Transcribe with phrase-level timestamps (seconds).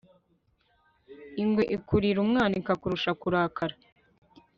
[1.41, 3.75] ingwe ikurira umwana ikakurusha kurakara